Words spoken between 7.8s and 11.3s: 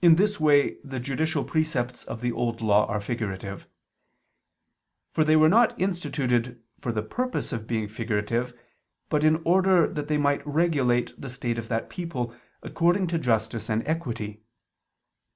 figurative, but in order that they might regulate the